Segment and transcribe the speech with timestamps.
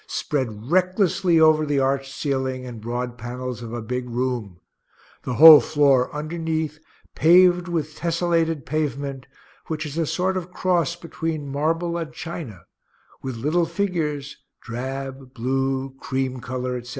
[0.07, 4.59] spread recklessly over the arched ceiling and broad panels of a big room
[5.23, 6.79] the whole floor underneath
[7.13, 9.27] paved with tesselated pavement,
[9.67, 12.65] which is a sort of cross between marble and china,
[13.21, 16.89] with little figures, drab, blue, cream color, etc.)